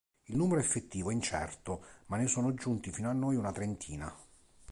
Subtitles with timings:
[0.29, 4.11] Il numero effettivo è incerto, ma ne sono giunti fino a noi una trentina.